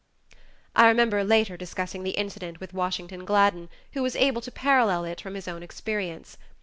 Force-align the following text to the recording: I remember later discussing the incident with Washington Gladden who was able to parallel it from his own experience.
I 0.75 0.87
remember 0.87 1.23
later 1.23 1.55
discussing 1.55 2.01
the 2.01 2.17
incident 2.17 2.59
with 2.59 2.73
Washington 2.73 3.23
Gladden 3.23 3.69
who 3.93 4.01
was 4.01 4.15
able 4.15 4.41
to 4.41 4.51
parallel 4.51 5.03
it 5.05 5.21
from 5.21 5.35
his 5.35 5.47
own 5.47 5.61
experience. 5.61 6.39